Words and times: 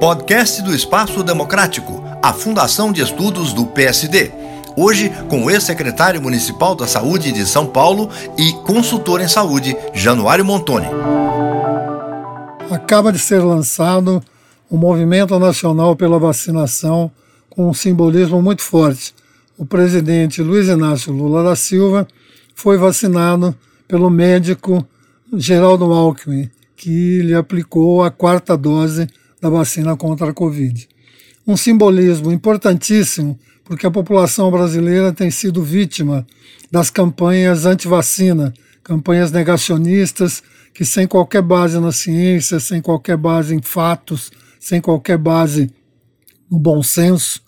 Podcast 0.00 0.60
do 0.62 0.74
Espaço 0.74 1.22
Democrático, 1.22 2.02
a 2.22 2.32
Fundação 2.32 2.92
de 2.92 3.00
Estudos 3.00 3.52
do 3.52 3.66
PSD. 3.66 4.32
Hoje, 4.76 5.10
com 5.28 5.44
o 5.44 5.50
ex-secretário 5.50 6.20
municipal 6.20 6.74
da 6.74 6.86
Saúde 6.86 7.30
de 7.30 7.46
São 7.46 7.66
Paulo 7.66 8.10
e 8.36 8.52
consultor 8.64 9.20
em 9.20 9.28
saúde, 9.28 9.76
Januário 9.92 10.44
Montoni. 10.44 10.88
Acaba 12.70 13.12
de 13.12 13.18
ser 13.18 13.38
lançado 13.38 14.22
o 14.68 14.76
Movimento 14.76 15.38
Nacional 15.38 15.94
pela 15.94 16.18
Vacinação, 16.18 17.10
com 17.48 17.68
um 17.68 17.74
simbolismo 17.74 18.42
muito 18.42 18.62
forte. 18.62 19.14
O 19.56 19.64
presidente 19.64 20.42
Luiz 20.42 20.66
Inácio 20.66 21.12
Lula 21.12 21.44
da 21.44 21.54
Silva 21.54 22.06
foi 22.54 22.76
vacinado 22.76 23.54
pelo 23.86 24.10
médico 24.10 24.84
Geraldo 25.32 25.92
Alckmin, 25.92 26.50
que 26.76 27.22
lhe 27.22 27.34
aplicou 27.34 28.02
a 28.02 28.10
quarta 28.10 28.56
dose 28.56 29.06
da 29.40 29.48
vacina 29.48 29.96
contra 29.96 30.30
a 30.30 30.34
Covid. 30.34 30.88
Um 31.46 31.56
simbolismo 31.56 32.32
importantíssimo, 32.32 33.38
porque 33.64 33.86
a 33.86 33.90
população 33.90 34.50
brasileira 34.50 35.12
tem 35.12 35.30
sido 35.30 35.62
vítima 35.62 36.26
das 36.70 36.90
campanhas 36.90 37.66
anti-vacina, 37.66 38.52
campanhas 38.82 39.30
negacionistas, 39.30 40.42
que 40.72 40.84
sem 40.84 41.06
qualquer 41.06 41.42
base 41.42 41.78
na 41.78 41.92
ciência, 41.92 42.58
sem 42.58 42.82
qualquer 42.82 43.16
base 43.16 43.54
em 43.54 43.62
fatos, 43.62 44.32
sem 44.58 44.80
qualquer 44.80 45.18
base 45.18 45.70
no 46.50 46.58
bom 46.58 46.82
senso, 46.82 47.40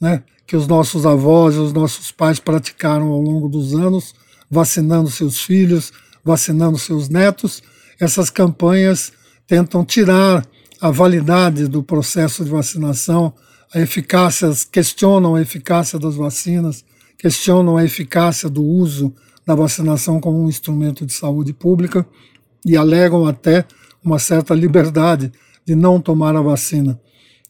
né, 0.00 0.22
que 0.46 0.56
os 0.56 0.66
nossos 0.66 1.06
avós 1.06 1.54
e 1.54 1.58
os 1.58 1.72
nossos 1.72 2.10
pais 2.10 2.40
praticaram 2.40 3.06
ao 3.08 3.20
longo 3.20 3.48
dos 3.48 3.74
anos, 3.74 4.14
vacinando 4.50 5.10
seus 5.10 5.40
filhos, 5.40 5.92
vacinando 6.24 6.76
seus 6.76 7.08
netos, 7.08 7.62
essas 8.00 8.30
campanhas 8.30 9.12
tentam 9.46 9.84
tirar 9.84 10.46
a 10.80 10.90
validade 10.90 11.68
do 11.68 11.82
processo 11.82 12.44
de 12.44 12.50
vacinação, 12.50 13.32
a 13.72 13.80
eficácia, 13.80 14.50
questionam 14.70 15.34
a 15.34 15.40
eficácia 15.40 15.98
das 15.98 16.16
vacinas, 16.16 16.84
questionam 17.16 17.76
a 17.76 17.84
eficácia 17.84 18.48
do 18.48 18.64
uso 18.64 19.14
da 19.46 19.54
vacinação 19.54 20.20
como 20.20 20.42
um 20.42 20.48
instrumento 20.48 21.06
de 21.06 21.12
saúde 21.12 21.52
pública 21.52 22.06
e 22.64 22.76
alegam 22.76 23.26
até 23.26 23.64
uma 24.04 24.18
certa 24.18 24.54
liberdade 24.54 25.32
de 25.64 25.74
não 25.74 26.00
tomar 26.00 26.34
a 26.36 26.42
vacina. 26.42 27.00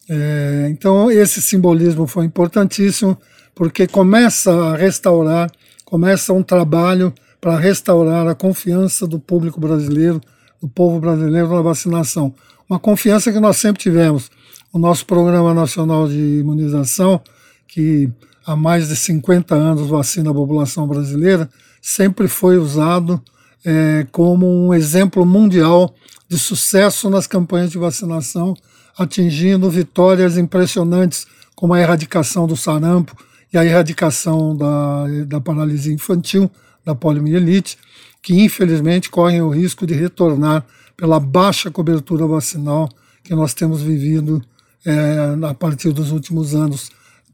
É, 0.09 0.69
então, 0.71 1.11
esse 1.11 1.41
simbolismo 1.41 2.07
foi 2.07 2.27
importantíssimo, 2.27 3.17
porque 3.55 3.87
começa 3.87 4.53
a 4.53 4.77
restaurar, 4.77 5.51
começa 5.85 6.33
um 6.33 6.43
trabalho 6.43 7.15
para 7.43 7.59
restaurar 7.59 8.29
a 8.29 8.37
confiança 8.37 9.05
do 9.05 9.19
público 9.19 9.61
brasileiro, 9.61 10.21
do 10.63 10.69
povo 10.69 11.01
brasileiro 11.01 11.49
na 11.49 11.61
vacinação. 11.61 12.33
Uma 12.71 12.79
confiança 12.79 13.33
que 13.33 13.41
nós 13.41 13.57
sempre 13.57 13.83
tivemos. 13.83 14.31
O 14.73 14.79
nosso 14.79 15.05
Programa 15.05 15.53
Nacional 15.53 16.07
de 16.07 16.39
Imunização, 16.39 17.21
que 17.67 18.09
há 18.47 18.55
mais 18.55 18.87
de 18.87 18.95
50 18.95 19.57
anos 19.57 19.89
vacina 19.89 20.31
a 20.31 20.35
população 20.35 20.87
brasileira, 20.87 21.51
sempre 21.81 22.29
foi 22.29 22.59
usado 22.59 23.21
é, 23.65 24.07
como 24.13 24.47
um 24.47 24.73
exemplo 24.73 25.27
mundial 25.27 25.93
de 26.29 26.39
sucesso 26.39 27.11
nas 27.11 27.27
campanhas 27.27 27.73
de 27.73 27.79
vacinação, 27.79 28.55
atingindo 28.97 29.69
vitórias 29.69 30.39
impressionantes, 30.39 31.27
como 31.57 31.75
a 31.75 31.81
erradicação 31.81 32.47
do 32.47 32.57
sarampo 32.57 33.17
e 33.53 33.59
a 33.59 33.65
erradicação 33.65 34.57
da, 34.57 35.07
da 35.27 35.41
paralisia 35.41 35.93
infantil, 35.93 36.49
da 36.85 36.95
poliomielite, 36.95 37.79
que 38.23 38.35
infelizmente 38.35 39.11
correm 39.11 39.43
o 39.43 39.51
risco 39.51 39.87
de 39.87 39.95
retornar 39.95 40.65
pela 40.97 41.19
baixa 41.19 41.71
cobertura 41.71 42.27
vacinal 42.27 42.89
que 43.25 43.35
nós 43.35 43.55
temos 43.55 43.83
vivido 43.83 44.43
é, 44.85 45.37
a 45.49 45.55
partir 45.55 45.93
dos 45.93 46.11
últimos 46.11 46.55
anos, 46.55 46.91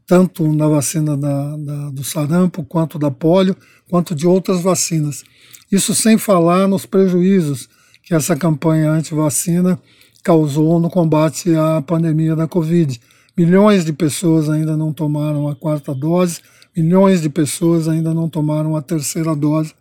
tanto 0.06 0.50
na 0.52 0.66
vacina 0.68 1.16
da, 1.16 1.56
da, 1.56 1.90
do 1.90 2.04
sarampo, 2.04 2.64
quanto 2.64 2.98
da 2.98 3.10
polio, 3.10 3.56
quanto 3.88 4.14
de 4.14 4.26
outras 4.26 4.62
vacinas. 4.62 5.24
Isso 5.70 5.94
sem 5.94 6.16
falar 6.16 6.66
nos 6.66 6.86
prejuízos 6.86 7.68
que 8.02 8.14
essa 8.14 8.34
campanha 8.34 8.90
anti-vacina 8.90 9.78
causou 10.22 10.80
no 10.80 10.88
combate 10.88 11.54
à 11.54 11.82
pandemia 11.82 12.34
da 12.34 12.48
Covid. 12.48 12.98
Milhões 13.36 13.84
de 13.84 13.92
pessoas 13.92 14.48
ainda 14.48 14.76
não 14.76 14.92
tomaram 14.92 15.48
a 15.48 15.54
quarta 15.54 15.94
dose, 15.94 16.40
milhões 16.82 17.20
de 17.20 17.28
pessoas 17.28 17.88
ainda 17.88 18.14
não 18.14 18.28
tomaram 18.28 18.76
a 18.76 18.82
terceira 18.82 19.34
dose, 19.34 19.74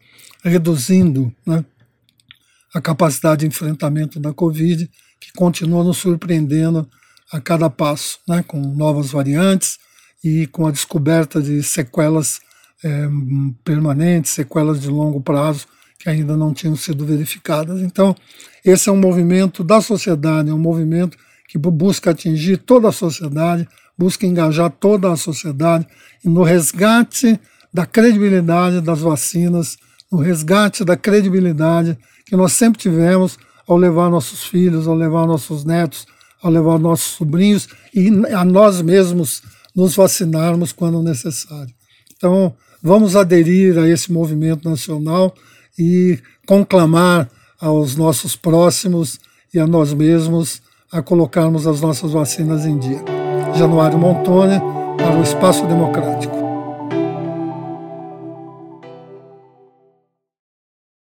reduzindo 0.43 1.33
né, 1.45 1.63
a 2.73 2.81
capacidade 2.81 3.41
de 3.41 3.47
enfrentamento 3.47 4.19
da 4.19 4.33
Covid, 4.33 4.89
que 5.19 5.31
continua 5.33 5.83
nos 5.83 5.97
surpreendendo 5.97 6.87
a 7.31 7.39
cada 7.39 7.69
passo, 7.69 8.19
né, 8.27 8.43
com 8.45 8.59
novas 8.59 9.11
variantes 9.11 9.77
e 10.23 10.47
com 10.47 10.65
a 10.65 10.71
descoberta 10.71 11.41
de 11.41 11.61
sequelas 11.61 12.39
é, 12.83 13.07
permanentes, 13.63 14.31
sequelas 14.31 14.81
de 14.81 14.87
longo 14.87 15.21
prazo 15.21 15.67
que 15.99 16.09
ainda 16.09 16.37
não 16.37 16.53
tinham 16.53 16.75
sido 16.75 17.05
verificadas. 17.05 17.81
Então, 17.81 18.15
esse 18.63 18.89
é 18.89 18.91
um 18.91 18.99
movimento 18.99 19.63
da 19.63 19.81
sociedade, 19.81 20.49
é 20.49 20.53
um 20.53 20.59
movimento 20.59 21.17
que 21.47 21.57
busca 21.57 22.11
atingir 22.11 22.57
toda 22.57 22.89
a 22.89 22.91
sociedade, 22.91 23.67
busca 23.97 24.25
engajar 24.25 24.69
toda 24.69 25.11
a 25.11 25.17
sociedade 25.17 25.87
no 26.23 26.43
resgate 26.43 27.39
da 27.73 27.85
credibilidade 27.85 28.81
das 28.81 28.99
vacinas, 28.99 29.77
no 30.11 30.19
resgate 30.19 30.83
da 30.83 30.95
credibilidade 30.95 31.97
que 32.25 32.35
nós 32.35 32.53
sempre 32.53 32.79
tivemos 32.79 33.37
ao 33.67 33.77
levar 33.77 34.09
nossos 34.09 34.43
filhos, 34.43 34.87
ao 34.87 34.95
levar 34.95 35.25
nossos 35.25 35.65
netos, 35.65 36.05
ao 36.41 36.51
levar 36.51 36.79
nossos 36.79 37.15
sobrinhos 37.15 37.67
e 37.93 38.09
a 38.33 38.45
nós 38.45 38.81
mesmos 38.81 39.41
nos 39.75 39.95
vacinarmos 39.95 40.71
quando 40.71 41.01
necessário. 41.03 41.73
Então, 42.15 42.53
vamos 42.81 43.15
aderir 43.15 43.77
a 43.77 43.87
esse 43.87 44.11
movimento 44.11 44.69
nacional 44.69 45.33
e 45.77 46.19
conclamar 46.45 47.29
aos 47.59 47.95
nossos 47.95 48.35
próximos 48.35 49.19
e 49.53 49.59
a 49.59 49.67
nós 49.67 49.93
mesmos 49.93 50.61
a 50.91 51.01
colocarmos 51.01 51.67
as 51.67 51.81
nossas 51.81 52.11
vacinas 52.11 52.65
em 52.65 52.77
dia. 52.77 53.16
Januário 53.53 53.97
Montoni, 53.97 54.59
para 54.97 55.17
o 55.17 55.23
Espaço 55.23 55.65
Democrático. 55.65 56.46